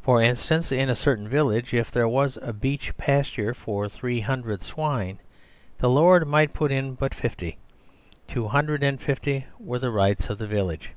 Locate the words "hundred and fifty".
8.48-9.44